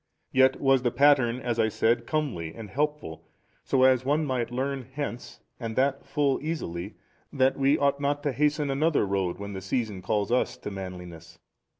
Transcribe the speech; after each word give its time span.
Yet 0.31 0.59
was 0.59 0.81
the 0.81 0.89
pattern 0.89 1.39
(as 1.41 1.59
I 1.59 1.67
said) 1.69 2.07
comely 2.07 2.55
and 2.55 2.71
helpful, 2.71 3.23
so 3.63 3.83
as 3.83 4.03
one 4.03 4.25
might 4.25 4.49
learn 4.49 4.87
hence, 4.93 5.41
and 5.59 5.75
that 5.75 6.07
full 6.07 6.39
easily, 6.41 6.95
that 7.31 7.55
we 7.55 7.77
ought 7.77 7.99
not 8.01 8.23
to 8.23 8.31
hasten 8.31 8.71
another 8.71 9.05
road, 9.05 9.37
when 9.37 9.53
the 9.53 9.61
season 9.61 10.01
calls 10.01 10.31
us 10.31 10.57
to 10.57 10.71
manliness. 10.71 11.37